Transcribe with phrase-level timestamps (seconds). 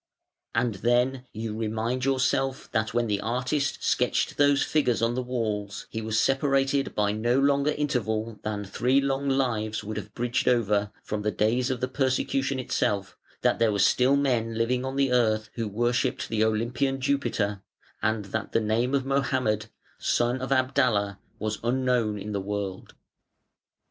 [0.55, 5.85] And then you remind yourself that when the artist sketched those figures on the walls,
[5.91, 10.91] he was separated by no longer interval than three long lives would have bridged over,
[11.03, 15.11] from the days of the persecution itself, that there were still men living on the
[15.11, 17.61] earth who worshipped the Olympian Jupiter,
[18.01, 19.67] and that the name of Mohammed,
[19.99, 22.95] son of Abdallah, was unknown in the world.